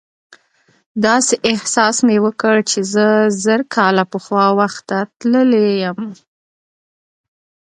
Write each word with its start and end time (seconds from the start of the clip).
داسې 1.05 1.33
احساس 1.51 1.97
مې 2.07 2.17
وکړ 2.25 2.55
چې 2.71 2.79
زه 2.93 3.07
زر 3.43 3.61
کاله 3.75 4.03
پخوا 4.11 4.45
وخت 4.59 4.81
ته 4.89 4.99
تللی 5.19 5.67
یم. 5.83 5.97